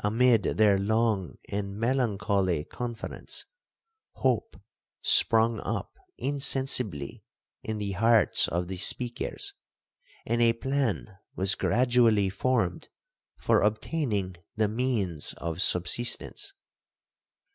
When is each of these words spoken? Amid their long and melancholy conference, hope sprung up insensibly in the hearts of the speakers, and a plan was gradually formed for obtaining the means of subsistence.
Amid 0.00 0.42
their 0.42 0.78
long 0.78 1.38
and 1.48 1.78
melancholy 1.78 2.62
conference, 2.62 3.46
hope 4.12 4.60
sprung 5.00 5.60
up 5.60 5.96
insensibly 6.18 7.24
in 7.62 7.78
the 7.78 7.92
hearts 7.92 8.46
of 8.48 8.68
the 8.68 8.76
speakers, 8.76 9.54
and 10.26 10.42
a 10.42 10.52
plan 10.52 11.16
was 11.36 11.54
gradually 11.54 12.28
formed 12.28 12.90
for 13.38 13.62
obtaining 13.62 14.36
the 14.56 14.68
means 14.68 15.32
of 15.38 15.62
subsistence. 15.62 16.52